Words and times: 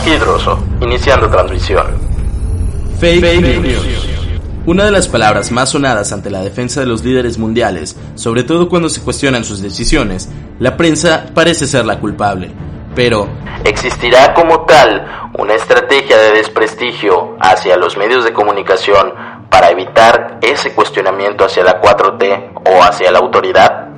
Aquí 0.00 0.16
Droso, 0.16 0.58
iniciando 0.80 1.28
transmisión. 1.28 1.86
Fake, 2.98 3.60
news. 3.60 4.08
Una 4.64 4.86
de 4.86 4.90
las 4.90 5.08
palabras 5.08 5.52
más 5.52 5.68
sonadas 5.68 6.10
ante 6.12 6.30
la 6.30 6.40
defensa 6.40 6.80
de 6.80 6.86
los 6.86 7.04
líderes 7.04 7.36
mundiales, 7.36 7.98
sobre 8.14 8.42
todo 8.42 8.70
cuando 8.70 8.88
se 8.88 9.02
cuestionan 9.02 9.44
sus 9.44 9.60
decisiones, 9.60 10.30
la 10.58 10.78
prensa 10.78 11.26
parece 11.34 11.66
ser 11.66 11.84
la 11.84 12.00
culpable. 12.00 12.50
Pero, 12.94 13.28
¿existirá 13.64 14.32
como 14.32 14.64
tal 14.64 15.30
una 15.38 15.54
estrategia 15.54 16.16
de 16.16 16.32
desprestigio 16.32 17.36
hacia 17.38 17.76
los 17.76 17.98
medios 17.98 18.24
de 18.24 18.32
comunicación 18.32 19.12
para 19.50 19.68
evitar 19.68 20.38
ese 20.40 20.72
cuestionamiento 20.72 21.44
hacia 21.44 21.62
la 21.62 21.82
4T 21.82 22.52
o 22.70 22.82
hacia 22.82 23.10
la 23.12 23.18
autoridad? 23.18 23.89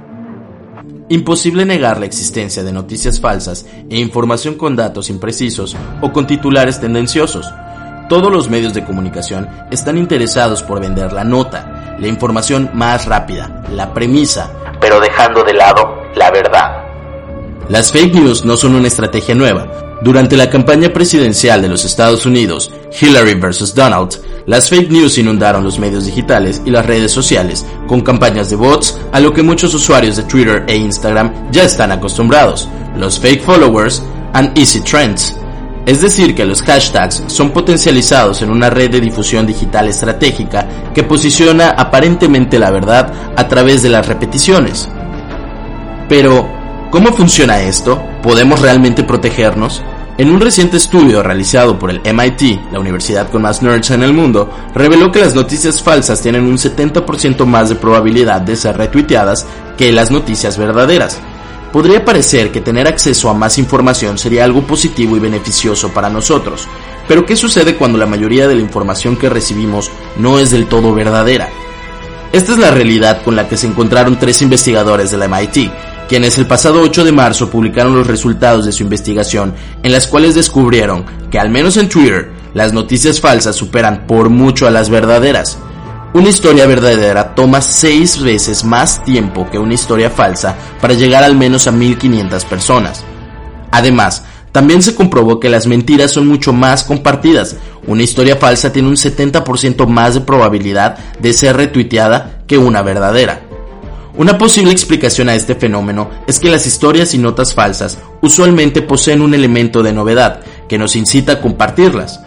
Imposible 1.12 1.66
negar 1.66 2.00
la 2.00 2.06
existencia 2.06 2.62
de 2.62 2.72
noticias 2.72 3.20
falsas 3.20 3.66
e 3.90 3.98
información 3.98 4.54
con 4.54 4.76
datos 4.76 5.10
imprecisos 5.10 5.76
o 6.00 6.10
con 6.10 6.26
titulares 6.26 6.80
tendenciosos. 6.80 7.52
Todos 8.08 8.32
los 8.32 8.48
medios 8.48 8.72
de 8.72 8.82
comunicación 8.82 9.46
están 9.70 9.98
interesados 9.98 10.62
por 10.62 10.80
vender 10.80 11.12
la 11.12 11.22
nota, 11.22 11.96
la 11.98 12.08
información 12.08 12.70
más 12.72 13.04
rápida, 13.04 13.62
la 13.70 13.92
premisa, 13.92 14.50
pero 14.80 15.00
dejando 15.00 15.44
de 15.44 15.52
lado 15.52 16.02
la 16.14 16.30
verdad. 16.30 16.82
Las 17.68 17.92
fake 17.92 18.14
news 18.14 18.46
no 18.46 18.56
son 18.56 18.74
una 18.74 18.88
estrategia 18.88 19.34
nueva. 19.34 19.91
Durante 20.02 20.36
la 20.36 20.50
campaña 20.50 20.92
presidencial 20.92 21.62
de 21.62 21.68
los 21.68 21.84
Estados 21.84 22.26
Unidos, 22.26 22.72
Hillary 23.00 23.34
vs. 23.34 23.72
Donald, 23.72 24.18
las 24.46 24.68
fake 24.68 24.90
news 24.90 25.16
inundaron 25.16 25.62
los 25.62 25.78
medios 25.78 26.06
digitales 26.06 26.60
y 26.64 26.70
las 26.70 26.84
redes 26.84 27.12
sociales 27.12 27.64
con 27.86 28.00
campañas 28.00 28.50
de 28.50 28.56
bots 28.56 28.98
a 29.12 29.20
lo 29.20 29.32
que 29.32 29.44
muchos 29.44 29.72
usuarios 29.74 30.16
de 30.16 30.24
Twitter 30.24 30.64
e 30.66 30.74
Instagram 30.74 31.52
ya 31.52 31.62
están 31.62 31.92
acostumbrados, 31.92 32.68
los 32.96 33.16
fake 33.20 33.44
followers 33.44 34.02
and 34.32 34.58
easy 34.58 34.80
trends. 34.80 35.36
Es 35.86 36.02
decir, 36.02 36.34
que 36.34 36.46
los 36.46 36.62
hashtags 36.62 37.22
son 37.28 37.52
potencializados 37.52 38.42
en 38.42 38.50
una 38.50 38.70
red 38.70 38.90
de 38.90 39.00
difusión 39.00 39.46
digital 39.46 39.86
estratégica 39.86 40.66
que 40.92 41.04
posiciona 41.04 41.70
aparentemente 41.70 42.58
la 42.58 42.72
verdad 42.72 43.12
a 43.36 43.46
través 43.46 43.84
de 43.84 43.90
las 43.90 44.08
repeticiones. 44.08 44.88
Pero, 46.08 46.48
¿cómo 46.90 47.12
funciona 47.12 47.62
esto? 47.62 48.02
¿Podemos 48.20 48.60
realmente 48.60 49.04
protegernos? 49.04 49.80
En 50.18 50.30
un 50.30 50.40
reciente 50.42 50.76
estudio 50.76 51.22
realizado 51.22 51.78
por 51.78 51.90
el 51.90 52.00
MIT, 52.00 52.70
la 52.70 52.78
universidad 52.78 53.30
con 53.30 53.40
más 53.40 53.62
nerds 53.62 53.92
en 53.92 54.02
el 54.02 54.12
mundo, 54.12 54.50
reveló 54.74 55.10
que 55.10 55.20
las 55.20 55.34
noticias 55.34 55.82
falsas 55.82 56.20
tienen 56.20 56.44
un 56.44 56.58
70% 56.58 57.46
más 57.46 57.70
de 57.70 57.76
probabilidad 57.76 58.42
de 58.42 58.54
ser 58.54 58.76
retuiteadas 58.76 59.46
que 59.78 59.90
las 59.90 60.10
noticias 60.10 60.58
verdaderas. 60.58 61.18
Podría 61.72 62.04
parecer 62.04 62.52
que 62.52 62.60
tener 62.60 62.86
acceso 62.86 63.30
a 63.30 63.34
más 63.34 63.56
información 63.56 64.18
sería 64.18 64.44
algo 64.44 64.66
positivo 64.66 65.16
y 65.16 65.20
beneficioso 65.20 65.88
para 65.88 66.10
nosotros, 66.10 66.68
pero 67.08 67.24
¿qué 67.24 67.34
sucede 67.34 67.76
cuando 67.76 67.96
la 67.96 68.04
mayoría 68.04 68.46
de 68.46 68.54
la 68.54 68.60
información 68.60 69.16
que 69.16 69.30
recibimos 69.30 69.90
no 70.18 70.38
es 70.38 70.50
del 70.50 70.66
todo 70.66 70.92
verdadera? 70.92 71.48
Esta 72.32 72.52
es 72.52 72.58
la 72.58 72.70
realidad 72.70 73.22
con 73.22 73.34
la 73.34 73.48
que 73.48 73.56
se 73.56 73.66
encontraron 73.66 74.18
tres 74.18 74.42
investigadores 74.42 75.10
de 75.10 75.16
la 75.16 75.28
MIT, 75.28 75.70
quienes 76.08 76.36
el 76.38 76.46
pasado 76.46 76.80
8 76.80 77.04
de 77.04 77.12
marzo 77.12 77.50
publicaron 77.50 77.94
los 77.94 78.06
resultados 78.06 78.64
de 78.64 78.72
su 78.72 78.82
investigación 78.82 79.54
en 79.82 79.92
las 79.92 80.06
cuales 80.06 80.34
descubrieron 80.34 81.04
que 81.30 81.38
al 81.38 81.50
menos 81.50 81.76
en 81.76 81.88
Twitter 81.88 82.30
las 82.54 82.72
noticias 82.72 83.20
falsas 83.20 83.56
superan 83.56 84.06
por 84.06 84.28
mucho 84.28 84.66
a 84.66 84.70
las 84.70 84.90
verdaderas. 84.90 85.58
Una 86.14 86.28
historia 86.28 86.66
verdadera 86.66 87.34
toma 87.34 87.62
seis 87.62 88.20
veces 88.22 88.64
más 88.64 89.02
tiempo 89.02 89.48
que 89.50 89.58
una 89.58 89.72
historia 89.72 90.10
falsa 90.10 90.56
para 90.80 90.92
llegar 90.92 91.24
al 91.24 91.34
menos 91.34 91.66
a 91.66 91.72
1500 91.72 92.44
personas. 92.44 93.02
Además, 93.70 94.22
también 94.52 94.82
se 94.82 94.94
comprobó 94.94 95.40
que 95.40 95.48
las 95.48 95.66
mentiras 95.66 96.12
son 96.12 96.26
mucho 96.26 96.52
más 96.52 96.84
compartidas. 96.84 97.56
Una 97.86 98.02
historia 98.02 98.36
falsa 98.36 98.70
tiene 98.70 98.88
un 98.88 98.96
70% 98.96 99.86
más 99.86 100.12
de 100.14 100.20
probabilidad 100.20 100.98
de 101.18 101.32
ser 101.32 101.56
retuiteada 101.56 102.42
que 102.46 102.58
una 102.58 102.82
verdadera. 102.82 103.40
Una 104.14 104.36
posible 104.36 104.72
explicación 104.72 105.30
a 105.30 105.34
este 105.34 105.54
fenómeno 105.54 106.10
es 106.26 106.38
que 106.38 106.50
las 106.50 106.66
historias 106.66 107.14
y 107.14 107.18
notas 107.18 107.54
falsas 107.54 107.98
usualmente 108.20 108.82
poseen 108.82 109.22
un 109.22 109.32
elemento 109.32 109.82
de 109.82 109.94
novedad 109.94 110.40
que 110.68 110.76
nos 110.76 110.96
incita 110.96 111.32
a 111.32 111.40
compartirlas. 111.40 112.20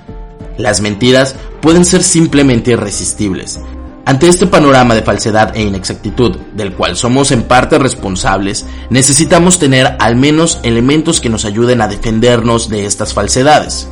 Las 0.58 0.82
mentiras 0.82 1.36
pueden 1.62 1.86
ser 1.86 2.02
simplemente 2.02 2.72
irresistibles. 2.72 3.60
Ante 4.08 4.28
este 4.28 4.48
panorama 4.48 4.96
de 4.96 5.04
falsedad 5.04 5.56
e 5.56 5.62
inexactitud, 5.64 6.38
del 6.56 6.74
cual 6.74 6.96
somos 6.96 7.32
en 7.32 7.44
parte 7.44 7.78
responsables, 7.78 8.66
necesitamos 8.90 9.60
tener 9.60 9.96
al 10.00 10.16
menos 10.16 10.60
elementos 10.64 11.22
que 11.22 11.30
nos 11.30 11.46
ayuden 11.46 11.82
a 11.82 11.88
defendernos 11.88 12.70
de 12.70 12.86
estas 12.86 13.14
falsedades. 13.14 13.88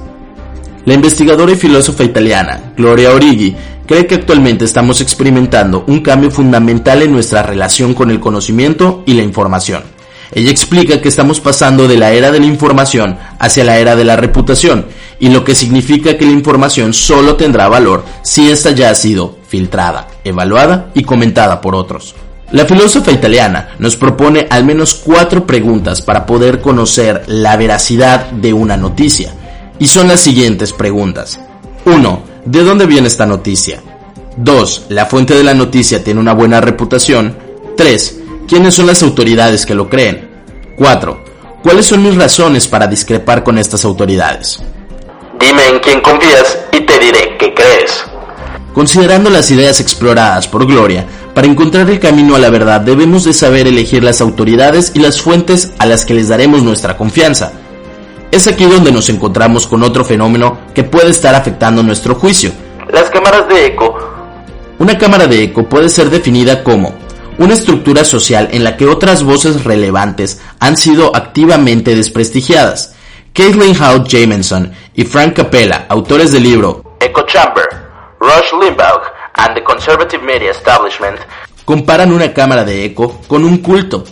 La 0.85 0.93
investigadora 0.93 1.53
y 1.53 1.55
filósofa 1.55 2.03
italiana, 2.03 2.73
Gloria 2.75 3.11
Orighi, 3.11 3.55
cree 3.85 4.07
que 4.07 4.15
actualmente 4.15 4.65
estamos 4.65 5.01
experimentando 5.01 5.83
un 5.87 6.01
cambio 6.01 6.31
fundamental 6.31 7.01
en 7.01 7.11
nuestra 7.11 7.43
relación 7.43 7.93
con 7.93 8.11
el 8.11 8.19
conocimiento 8.19 9.03
y 9.05 9.13
la 9.13 9.23
información. 9.23 9.83
Ella 10.31 10.49
explica 10.49 10.99
que 10.99 11.09
estamos 11.09 11.39
pasando 11.39 11.87
de 11.87 11.97
la 11.97 12.11
era 12.11 12.31
de 12.31 12.39
la 12.39 12.47
información 12.47 13.17
hacia 13.37 13.63
la 13.63 13.77
era 13.77 13.95
de 13.95 14.03
la 14.03 14.15
reputación, 14.15 14.87
y 15.19 15.29
lo 15.29 15.43
que 15.43 15.53
significa 15.53 16.17
que 16.17 16.25
la 16.25 16.31
información 16.31 16.93
solo 16.93 17.35
tendrá 17.35 17.67
valor 17.67 18.03
si 18.23 18.49
ésta 18.49 18.71
ya 18.71 18.89
ha 18.89 18.95
sido 18.95 19.37
filtrada, 19.47 20.07
evaluada 20.23 20.89
y 20.95 21.03
comentada 21.03 21.61
por 21.61 21.75
otros. 21.75 22.15
La 22.51 22.65
filósofa 22.65 23.11
italiana 23.11 23.69
nos 23.79 23.95
propone 23.95 24.47
al 24.49 24.63
menos 24.65 24.95
cuatro 24.95 25.45
preguntas 25.45 26.01
para 26.01 26.25
poder 26.25 26.61
conocer 26.61 27.23
la 27.27 27.55
veracidad 27.55 28.31
de 28.31 28.53
una 28.53 28.75
noticia, 28.75 29.33
y 29.77 29.87
son 29.87 30.07
las 30.07 30.19
siguientes 30.19 30.73
preguntas. 30.73 31.39
1 31.85 32.32
¿De 32.45 32.61
dónde 32.61 32.85
viene 32.85 33.07
esta 33.07 33.25
noticia? 33.25 33.81
2. 34.35 34.87
¿La 34.89 35.05
fuente 35.05 35.33
de 35.33 35.45
la 35.45 35.53
noticia 35.53 36.03
tiene 36.03 36.19
una 36.19 36.33
buena 36.33 36.59
reputación? 36.59 37.37
3. 37.77 38.19
¿Quiénes 38.47 38.75
son 38.75 38.87
las 38.87 39.01
autoridades 39.01 39.65
que 39.65 39.73
lo 39.73 39.87
creen? 39.87 40.29
4. 40.77 41.23
¿Cuáles 41.63 41.85
son 41.85 42.03
mis 42.03 42.15
razones 42.15 42.67
para 42.67 42.87
discrepar 42.87 43.43
con 43.43 43.57
estas 43.57 43.85
autoridades? 43.85 44.61
Dime 45.39 45.67
en 45.69 45.79
quién 45.79 46.01
confías 46.01 46.57
y 46.73 46.81
te 46.81 46.99
diré 46.99 47.37
qué 47.39 47.53
crees. 47.53 48.03
Considerando 48.73 49.29
las 49.29 49.49
ideas 49.49 49.79
exploradas 49.79 50.47
por 50.49 50.65
Gloria, 50.65 51.05
para 51.33 51.47
encontrar 51.47 51.89
el 51.89 51.99
camino 51.99 52.35
a 52.35 52.39
la 52.39 52.49
verdad 52.49 52.81
debemos 52.81 53.23
de 53.23 53.31
saber 53.31 53.67
elegir 53.67 54.03
las 54.03 54.19
autoridades 54.19 54.91
y 54.93 54.99
las 54.99 55.21
fuentes 55.21 55.71
a 55.79 55.85
las 55.85 56.03
que 56.03 56.13
les 56.13 56.27
daremos 56.27 56.61
nuestra 56.61 56.97
confianza. 56.97 57.53
Es 58.33 58.47
aquí 58.47 58.65
donde 58.65 58.91
nos 58.91 59.09
encontramos 59.09 59.67
con 59.67 59.83
otro 59.83 60.03
fenómeno 60.03 60.57
que 60.73 60.83
puede 60.83 61.11
estar 61.11 61.35
afectando 61.35 61.83
nuestro 61.83 62.15
juicio. 62.15 62.51
Las 62.91 63.11
cámaras 63.11 63.47
de 63.47 63.67
eco. 63.67 63.95
Una 64.79 64.97
cámara 64.97 65.27
de 65.27 65.43
eco 65.43 65.69
puede 65.69 65.87
ser 65.87 66.09
definida 66.09 66.63
como 66.63 66.95
una 67.37 67.53
estructura 67.53 68.03
social 68.03 68.49
en 68.51 68.63
la 68.63 68.75
que 68.75 68.87
otras 68.87 69.23
voces 69.23 69.63
relevantes 69.63 70.41
han 70.59 70.77
sido 70.77 71.15
activamente 71.15 71.95
desprestigiadas. 71.95 72.95
Caitlin 73.33 73.79
Howe 73.79 74.03
Jamieson 74.09 74.73
y 74.95 75.03
Frank 75.03 75.35
Capella, 75.35 75.85
autores 75.87 76.31
del 76.31 76.41
libro 76.41 76.95
Echo 77.01 77.27
Chamber, 77.27 77.65
Rush 78.19 78.51
Limbaugh 78.59 79.03
and 79.35 79.53
the 79.53 79.63
Conservative 79.63 80.23
Media 80.23 80.49
Establishment, 80.49 81.19
comparan 81.65 82.11
una 82.11 82.33
cámara 82.33 82.63
de 82.63 82.83
eco 82.83 83.21
con 83.27 83.45
un 83.45 83.59
culto 83.59 84.03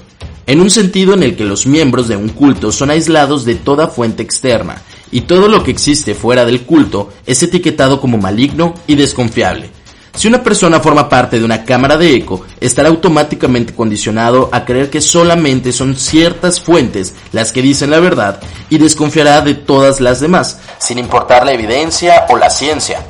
en 0.48 0.62
un 0.62 0.70
sentido 0.70 1.14
en 1.14 1.24
el 1.24 1.36
que 1.36 1.46
los 1.46 1.66
miembros 1.66 2.08
de 2.08 2.16
un 2.16 2.30
culto 2.30 2.72
son 2.72 2.90
aislados 2.90 3.46
de 3.46 3.56
toda 3.56 3.88
fuente 3.88 4.24
externa, 4.24 4.82
y 5.12 5.22
todo 5.22 5.48
lo 5.48 5.64
que 5.64 5.72
existe 5.72 6.16
fuera 6.16 6.46
del 6.46 6.62
culto 6.62 7.10
es 7.26 7.44
etiquetado 7.44 8.00
como 8.00 8.18
maligno 8.18 8.74
y 8.88 8.96
desconfiable. 8.96 9.70
Si 10.16 10.28
una 10.28 10.44
persona 10.44 10.82
forma 10.82 11.08
parte 11.08 11.40
de 11.40 11.46
una 11.46 11.64
cámara 11.64 11.96
de 11.96 12.14
eco, 12.14 12.46
estará 12.60 12.90
automáticamente 12.90 13.74
condicionado 13.74 14.50
a 14.52 14.66
creer 14.66 14.90
que 14.90 15.00
solamente 15.00 15.72
son 15.72 15.96
ciertas 15.96 16.60
fuentes 16.60 17.16
las 17.32 17.52
que 17.52 17.62
dicen 17.62 17.92
la 17.92 18.00
verdad 18.00 18.42
y 18.70 18.78
desconfiará 18.78 19.42
de 19.42 19.54
todas 19.54 20.02
las 20.02 20.20
demás, 20.20 20.60
sin 20.80 20.98
importar 21.00 21.46
la 21.46 21.54
evidencia 21.54 22.26
o 22.30 22.36
la 22.36 22.50
ciencia. 22.50 23.06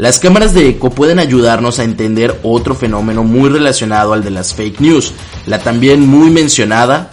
Las 0.00 0.18
cámaras 0.18 0.54
de 0.54 0.66
eco 0.66 0.88
pueden 0.88 1.18
ayudarnos 1.18 1.78
a 1.78 1.84
entender 1.84 2.40
otro 2.42 2.74
fenómeno 2.74 3.22
muy 3.22 3.50
relacionado 3.50 4.14
al 4.14 4.24
de 4.24 4.30
las 4.30 4.54
fake 4.54 4.80
news, 4.80 5.12
la 5.44 5.58
también 5.58 6.08
muy 6.08 6.30
mencionada 6.30 7.10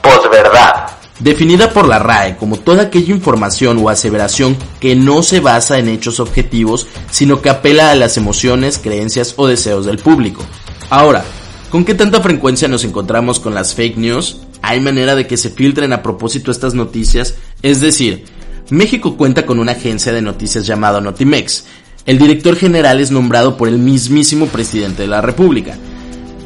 posverdad. 0.00 0.86
Definida 1.18 1.72
por 1.72 1.88
la 1.88 1.98
RAE 1.98 2.36
como 2.36 2.56
toda 2.56 2.84
aquella 2.84 3.12
información 3.12 3.80
o 3.82 3.88
aseveración 3.88 4.56
que 4.78 4.94
no 4.94 5.24
se 5.24 5.40
basa 5.40 5.80
en 5.80 5.88
hechos 5.88 6.20
objetivos, 6.20 6.86
sino 7.10 7.42
que 7.42 7.50
apela 7.50 7.90
a 7.90 7.96
las 7.96 8.16
emociones, 8.16 8.78
creencias 8.78 9.34
o 9.36 9.48
deseos 9.48 9.84
del 9.84 9.98
público. 9.98 10.44
Ahora, 10.90 11.24
¿con 11.70 11.84
qué 11.84 11.96
tanta 11.96 12.20
frecuencia 12.20 12.68
nos 12.68 12.84
encontramos 12.84 13.40
con 13.40 13.52
las 13.52 13.74
fake 13.74 13.96
news? 13.96 14.42
¿Hay 14.62 14.78
manera 14.78 15.16
de 15.16 15.26
que 15.26 15.36
se 15.36 15.50
filtren 15.50 15.92
a 15.92 16.04
propósito 16.04 16.52
estas 16.52 16.72
noticias? 16.72 17.34
Es 17.62 17.80
decir, 17.80 18.26
México 18.70 19.16
cuenta 19.16 19.44
con 19.44 19.58
una 19.58 19.72
agencia 19.72 20.12
de 20.12 20.22
noticias 20.22 20.68
llamada 20.68 21.00
Notimex, 21.00 21.64
el 22.08 22.16
director 22.16 22.56
general 22.56 23.00
es 23.00 23.10
nombrado 23.10 23.58
por 23.58 23.68
el 23.68 23.76
mismísimo 23.76 24.46
presidente 24.46 25.02
de 25.02 25.08
la 25.08 25.20
República. 25.20 25.76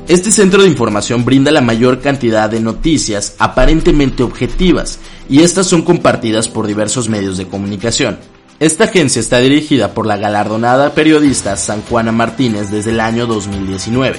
Este 0.08 0.32
centro 0.32 0.60
de 0.60 0.68
información 0.68 1.24
brinda 1.24 1.52
la 1.52 1.60
mayor 1.60 2.00
cantidad 2.00 2.50
de 2.50 2.58
noticias 2.58 3.36
aparentemente 3.38 4.24
objetivas 4.24 4.98
y 5.30 5.42
estas 5.42 5.68
son 5.68 5.82
compartidas 5.82 6.48
por 6.48 6.66
diversos 6.66 7.08
medios 7.08 7.38
de 7.38 7.46
comunicación. 7.46 8.18
Esta 8.58 8.84
agencia 8.84 9.20
está 9.20 9.38
dirigida 9.38 9.94
por 9.94 10.04
la 10.04 10.16
galardonada 10.16 10.94
periodista 10.94 11.56
San 11.56 11.82
Juana 11.82 12.10
Martínez 12.10 12.72
desde 12.72 12.90
el 12.90 12.98
año 12.98 13.28
2019. 13.28 14.18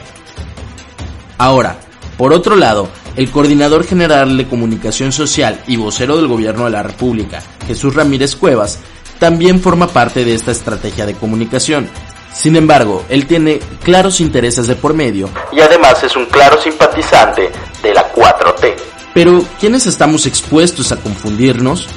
Ahora, 1.37 1.77
por 2.17 2.31
otro 2.31 2.55
lado, 2.55 2.87
el 3.17 3.29
coordinador 3.29 3.83
general 3.83 4.37
de 4.37 4.47
comunicación 4.47 5.11
social 5.11 5.59
y 5.67 5.75
vocero 5.75 6.15
del 6.15 6.27
gobierno 6.27 6.63
de 6.63 6.71
la 6.71 6.83
República, 6.83 7.43
Jesús 7.67 7.93
Ramírez 7.95 8.37
Cuevas, 8.37 8.79
también 9.23 9.61
forma 9.61 9.87
parte 9.87 10.25
de 10.25 10.35
esta 10.35 10.51
estrategia 10.51 11.05
de 11.05 11.13
comunicación. 11.13 11.87
Sin 12.33 12.57
embargo, 12.57 13.05
él 13.07 13.25
tiene 13.25 13.61
claros 13.81 14.19
intereses 14.19 14.67
de 14.67 14.75
por 14.75 14.93
medio 14.93 15.29
y 15.53 15.61
además 15.61 16.03
es 16.03 16.17
un 16.17 16.25
claro 16.25 16.59
simpatizante 16.59 17.49
de 17.81 17.93
la 17.93 18.11
4T. 18.11 18.73
Pero, 19.13 19.41
¿quiénes 19.61 19.87
estamos 19.87 20.25
expuestos 20.25 20.91
a 20.91 20.97
confundirnos? 20.97 21.87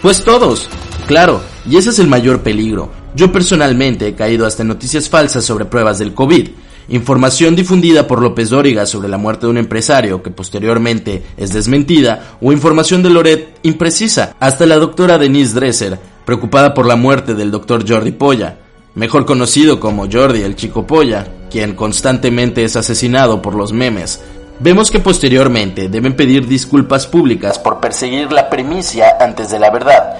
Pues 0.00 0.24
todos, 0.24 0.68
claro, 1.06 1.40
y 1.70 1.76
ese 1.76 1.90
es 1.90 2.00
el 2.00 2.08
mayor 2.08 2.42
peligro. 2.42 2.90
Yo 3.14 3.30
personalmente 3.30 4.08
he 4.08 4.16
caído 4.16 4.44
hasta 4.44 4.62
en 4.62 4.68
noticias 4.68 5.08
falsas 5.08 5.44
sobre 5.44 5.66
pruebas 5.66 6.00
del 6.00 6.14
COVID, 6.14 6.48
información 6.88 7.54
difundida 7.54 8.08
por 8.08 8.20
López 8.20 8.50
Dóriga 8.50 8.86
sobre 8.86 9.08
la 9.08 9.18
muerte 9.18 9.46
de 9.46 9.50
un 9.50 9.58
empresario 9.58 10.20
que 10.20 10.32
posteriormente 10.32 11.22
es 11.36 11.52
desmentida, 11.52 12.38
o 12.40 12.50
información 12.50 13.04
de 13.04 13.10
Loret 13.10 13.60
imprecisa. 13.62 14.34
Hasta 14.40 14.66
la 14.66 14.78
doctora 14.78 15.16
Denise 15.16 15.54
Dresser 15.54 16.11
preocupada 16.24 16.74
por 16.74 16.86
la 16.86 16.96
muerte 16.96 17.34
del 17.34 17.50
doctor 17.50 17.88
Jordi 17.88 18.12
Polla, 18.12 18.58
mejor 18.94 19.24
conocido 19.24 19.80
como 19.80 20.08
Jordi 20.10 20.42
el 20.42 20.56
Chico 20.56 20.86
Polla, 20.86 21.26
quien 21.50 21.74
constantemente 21.74 22.64
es 22.64 22.76
asesinado 22.76 23.42
por 23.42 23.54
los 23.54 23.72
memes. 23.72 24.22
Vemos 24.60 24.90
que 24.90 25.00
posteriormente 25.00 25.88
deben 25.88 26.14
pedir 26.14 26.46
disculpas 26.46 27.06
públicas 27.06 27.58
por 27.58 27.80
perseguir 27.80 28.30
la 28.30 28.48
premicia 28.48 29.16
antes 29.18 29.50
de 29.50 29.58
la 29.58 29.70
verdad. 29.70 30.16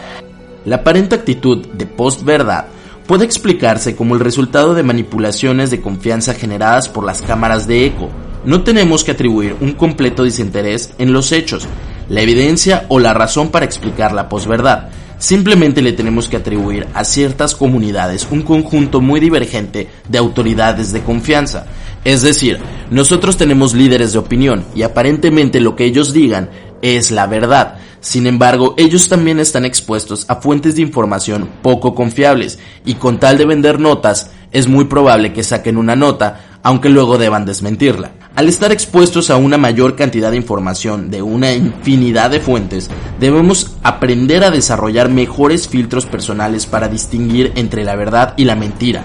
La 0.64 0.76
aparente 0.76 1.14
actitud 1.14 1.66
de 1.66 1.86
post-verdad 1.86 2.66
puede 3.06 3.24
explicarse 3.24 3.94
como 3.96 4.14
el 4.14 4.20
resultado 4.20 4.74
de 4.74 4.82
manipulaciones 4.82 5.70
de 5.70 5.80
confianza 5.80 6.34
generadas 6.34 6.88
por 6.88 7.04
las 7.04 7.22
cámaras 7.22 7.66
de 7.66 7.86
eco. 7.86 8.10
No 8.44 8.62
tenemos 8.62 9.04
que 9.04 9.12
atribuir 9.12 9.56
un 9.60 9.72
completo 9.72 10.24
desinterés 10.24 10.92
en 10.98 11.12
los 11.12 11.30
hechos, 11.32 11.66
la 12.08 12.22
evidencia 12.22 12.86
o 12.88 12.98
la 12.98 13.14
razón 13.14 13.50
para 13.50 13.64
explicar 13.64 14.12
la 14.12 14.28
posverdad. 14.28 14.88
Simplemente 15.22 15.82
le 15.82 15.92
tenemos 15.92 16.28
que 16.28 16.36
atribuir 16.36 16.88
a 16.94 17.04
ciertas 17.04 17.54
comunidades 17.54 18.26
un 18.32 18.42
conjunto 18.42 19.00
muy 19.00 19.20
divergente 19.20 19.88
de 20.08 20.18
autoridades 20.18 20.90
de 20.90 21.04
confianza. 21.04 21.66
Es 22.04 22.22
decir, 22.22 22.58
nosotros 22.90 23.36
tenemos 23.36 23.72
líderes 23.72 24.12
de 24.12 24.18
opinión 24.18 24.64
y 24.74 24.82
aparentemente 24.82 25.60
lo 25.60 25.76
que 25.76 25.84
ellos 25.84 26.12
digan 26.12 26.50
es 26.82 27.12
la 27.12 27.28
verdad. 27.28 27.76
Sin 28.00 28.26
embargo, 28.26 28.74
ellos 28.76 29.08
también 29.08 29.38
están 29.38 29.64
expuestos 29.64 30.24
a 30.26 30.40
fuentes 30.40 30.74
de 30.74 30.82
información 30.82 31.48
poco 31.62 31.94
confiables 31.94 32.58
y 32.84 32.94
con 32.94 33.20
tal 33.20 33.38
de 33.38 33.46
vender 33.46 33.78
notas, 33.78 34.32
es 34.50 34.66
muy 34.66 34.86
probable 34.86 35.32
que 35.32 35.44
saquen 35.44 35.76
una 35.76 35.94
nota 35.94 36.58
aunque 36.64 36.88
luego 36.88 37.16
deban 37.16 37.44
desmentirla. 37.44 38.10
Al 38.34 38.48
estar 38.48 38.72
expuestos 38.72 39.28
a 39.28 39.36
una 39.36 39.58
mayor 39.58 39.94
cantidad 39.94 40.30
de 40.30 40.38
información 40.38 41.10
de 41.10 41.20
una 41.20 41.52
infinidad 41.52 42.30
de 42.30 42.40
fuentes, 42.40 42.88
debemos 43.20 43.76
aprender 43.82 44.42
a 44.42 44.50
desarrollar 44.50 45.10
mejores 45.10 45.68
filtros 45.68 46.06
personales 46.06 46.64
para 46.64 46.88
distinguir 46.88 47.52
entre 47.56 47.84
la 47.84 47.94
verdad 47.94 48.32
y 48.38 48.46
la 48.46 48.56
mentira. 48.56 49.04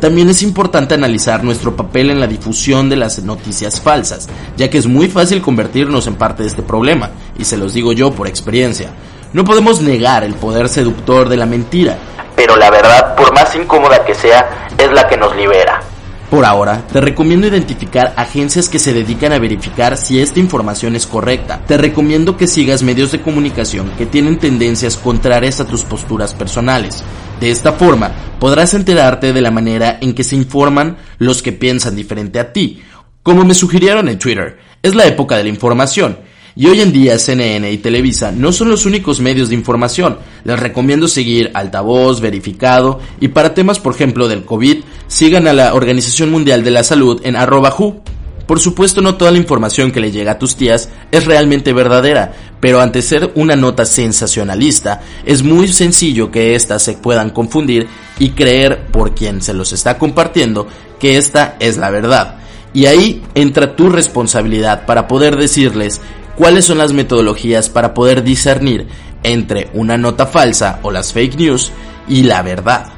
También 0.00 0.30
es 0.30 0.42
importante 0.42 0.94
analizar 0.94 1.44
nuestro 1.44 1.76
papel 1.76 2.10
en 2.10 2.18
la 2.18 2.26
difusión 2.26 2.88
de 2.88 2.96
las 2.96 3.22
noticias 3.22 3.78
falsas, 3.78 4.30
ya 4.56 4.70
que 4.70 4.78
es 4.78 4.86
muy 4.86 5.08
fácil 5.08 5.42
convertirnos 5.42 6.06
en 6.06 6.14
parte 6.14 6.42
de 6.42 6.48
este 6.48 6.62
problema, 6.62 7.10
y 7.38 7.44
se 7.44 7.58
los 7.58 7.74
digo 7.74 7.92
yo 7.92 8.12
por 8.12 8.26
experiencia. 8.26 8.88
No 9.34 9.44
podemos 9.44 9.82
negar 9.82 10.24
el 10.24 10.34
poder 10.34 10.70
seductor 10.70 11.28
de 11.28 11.36
la 11.36 11.44
mentira, 11.44 11.98
pero 12.34 12.56
la 12.56 12.70
verdad, 12.70 13.14
por 13.16 13.34
más 13.34 13.54
incómoda 13.54 14.02
que 14.02 14.14
sea, 14.14 14.68
es 14.78 14.90
la 14.92 15.06
que 15.06 15.18
nos 15.18 15.36
libera. 15.36 15.91
Por 16.32 16.46
ahora, 16.46 16.86
te 16.90 16.98
recomiendo 17.02 17.46
identificar 17.46 18.14
agencias 18.16 18.70
que 18.70 18.78
se 18.78 18.94
dedican 18.94 19.34
a 19.34 19.38
verificar 19.38 19.98
si 19.98 20.18
esta 20.18 20.40
información 20.40 20.96
es 20.96 21.06
correcta. 21.06 21.60
Te 21.66 21.76
recomiendo 21.76 22.38
que 22.38 22.46
sigas 22.46 22.82
medios 22.82 23.12
de 23.12 23.20
comunicación 23.20 23.90
que 23.98 24.06
tienen 24.06 24.38
tendencias 24.38 24.96
contrarias 24.96 25.60
a 25.60 25.66
tus 25.66 25.82
posturas 25.82 26.32
personales. 26.32 27.04
De 27.38 27.50
esta 27.50 27.74
forma, 27.74 28.12
podrás 28.40 28.72
enterarte 28.72 29.34
de 29.34 29.42
la 29.42 29.50
manera 29.50 29.98
en 30.00 30.14
que 30.14 30.24
se 30.24 30.34
informan 30.34 30.96
los 31.18 31.42
que 31.42 31.52
piensan 31.52 31.96
diferente 31.96 32.40
a 32.40 32.50
ti. 32.50 32.80
Como 33.22 33.44
me 33.44 33.52
sugirieron 33.52 34.08
en 34.08 34.18
Twitter, 34.18 34.58
es 34.82 34.94
la 34.94 35.04
época 35.04 35.36
de 35.36 35.42
la 35.42 35.50
información 35.50 36.16
y 36.54 36.66
hoy 36.66 36.80
en 36.80 36.92
día 36.92 37.18
CNN 37.18 37.70
y 37.70 37.78
Televisa 37.78 38.32
no 38.32 38.52
son 38.52 38.68
los 38.68 38.86
únicos 38.86 39.20
medios 39.20 39.48
de 39.48 39.54
información. 39.54 40.18
Les 40.44 40.58
recomiendo 40.58 41.08
seguir 41.08 41.50
Altavoz, 41.54 42.20
Verificado 42.20 43.00
y 43.20 43.28
para 43.28 43.54
temas 43.54 43.78
por 43.78 43.94
ejemplo 43.94 44.28
del 44.28 44.44
COVID, 44.44 44.78
sigan 45.06 45.46
a 45.46 45.52
la 45.52 45.74
Organización 45.74 46.30
Mundial 46.30 46.64
de 46.64 46.70
la 46.70 46.84
Salud 46.84 47.20
en 47.24 47.36
arroba 47.36 47.74
WHO. 47.76 48.02
Por 48.46 48.58
supuesto 48.58 49.00
no 49.00 49.14
toda 49.14 49.30
la 49.30 49.38
información 49.38 49.92
que 49.92 50.00
le 50.00 50.10
llega 50.10 50.32
a 50.32 50.38
tus 50.38 50.56
tías 50.56 50.88
es 51.12 51.24
realmente 51.26 51.72
verdadera, 51.72 52.32
pero 52.60 52.80
ante 52.80 53.00
ser 53.00 53.32
una 53.34 53.56
nota 53.56 53.84
sensacionalista, 53.84 55.00
es 55.24 55.42
muy 55.42 55.68
sencillo 55.68 56.30
que 56.30 56.54
éstas 56.54 56.82
se 56.82 56.94
puedan 56.94 57.30
confundir 57.30 57.86
y 58.18 58.30
creer 58.30 58.86
por 58.88 59.14
quien 59.14 59.42
se 59.42 59.54
los 59.54 59.72
está 59.72 59.96
compartiendo 59.96 60.66
que 60.98 61.16
esta 61.16 61.56
es 61.60 61.76
la 61.76 61.90
verdad. 61.90 62.36
Y 62.74 62.86
ahí 62.86 63.22
entra 63.34 63.76
tu 63.76 63.90
responsabilidad 63.90 64.86
para 64.86 65.06
poder 65.06 65.36
decirles 65.36 66.00
cuáles 66.36 66.64
son 66.64 66.78
las 66.78 66.92
metodologías 66.92 67.68
para 67.68 67.94
poder 67.94 68.22
discernir 68.22 68.86
entre 69.22 69.70
una 69.74 69.96
nota 69.96 70.26
falsa 70.26 70.80
o 70.82 70.90
las 70.90 71.12
fake 71.12 71.36
news 71.36 71.72
y 72.08 72.24
la 72.24 72.42
verdad. 72.42 72.92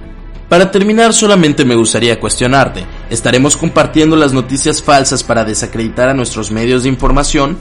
Para 0.48 0.70
terminar, 0.70 1.14
solamente 1.14 1.64
me 1.64 1.74
gustaría 1.74 2.20
cuestionarte, 2.20 2.84
¿estaremos 3.10 3.56
compartiendo 3.56 4.14
las 4.14 4.32
noticias 4.32 4.82
falsas 4.82 5.24
para 5.24 5.44
desacreditar 5.44 6.08
a 6.08 6.14
nuestros 6.14 6.50
medios 6.50 6.82
de 6.82 6.90
información? 6.90 7.58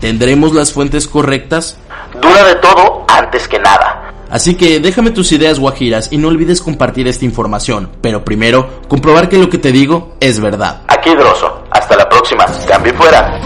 ¿Tendremos 0.00 0.54
las 0.54 0.72
fuentes 0.72 1.08
correctas? 1.08 1.76
Dura 2.20 2.44
de 2.44 2.54
todo 2.56 3.04
antes 3.08 3.48
que 3.48 3.58
nada. 3.58 4.12
Así 4.30 4.54
que 4.56 4.80
déjame 4.80 5.12
tus 5.12 5.32
ideas 5.32 5.58
guajiras 5.58 6.08
y 6.10 6.18
no 6.18 6.28
olvides 6.28 6.60
compartir 6.60 7.06
esta 7.08 7.24
información, 7.24 7.90
pero 8.00 8.24
primero, 8.24 8.82
comprobar 8.88 9.28
que 9.28 9.38
lo 9.38 9.48
que 9.48 9.58
te 9.58 9.72
digo 9.72 10.16
es 10.20 10.40
verdad. 10.40 10.82
Aquí 10.88 11.14
Droso, 11.14 11.64
hasta 11.70 11.96
la 11.96 12.08
próxima, 12.08 12.44
cambio 12.66 12.92
fuera. 12.94 13.40